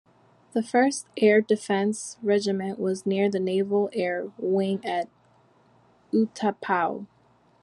[0.53, 5.07] The First Air Defence Regiment was near the Naval Air Wing at
[6.11, 7.05] Utapao.